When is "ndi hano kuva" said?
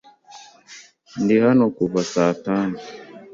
1.21-1.99